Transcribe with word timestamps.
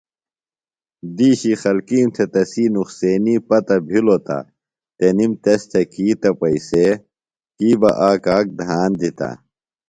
دِیشی 1.15 1.53
خلکِیم 1.61 2.07
تھےۡ 2.15 2.29
تسی 2.33 2.65
نُقصینی 2.73 3.35
پتہ 3.47 3.77
بِھلوۡ 3.87 4.21
تہ 4.25 4.37
تنِم 4.97 5.31
تس 5.43 5.61
تھےۡ 5.71 5.87
کی 5.93 6.07
تہ 6.21 6.29
پئیسے 6.39 6.87
کی 7.57 7.69
بہ 7.79 7.89
آک 8.09 8.23
آک 8.35 8.45
دھان 8.59 8.89
دِتہ۔ 8.99 9.29